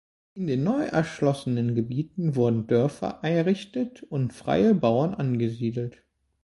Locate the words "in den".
0.33-0.63